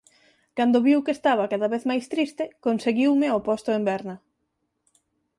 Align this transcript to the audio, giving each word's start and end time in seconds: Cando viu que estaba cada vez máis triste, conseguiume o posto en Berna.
Cando 0.57 0.85
viu 0.87 0.99
que 1.05 1.15
estaba 1.17 1.49
cada 1.53 1.67
vez 1.73 1.83
máis 1.91 2.05
triste, 2.13 2.43
conseguiume 2.65 3.27
o 3.37 3.43
posto 3.47 3.69
en 3.77 3.81
Berna. 3.89 4.15